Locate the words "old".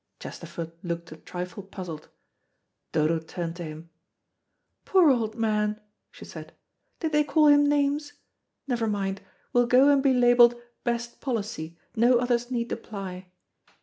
5.11-5.35